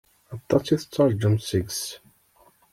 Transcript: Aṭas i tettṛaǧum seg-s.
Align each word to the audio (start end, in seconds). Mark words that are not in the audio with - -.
Aṭas 0.35 0.65
i 0.75 0.77
tettṛaǧum 0.81 1.35
seg-s. 1.47 1.81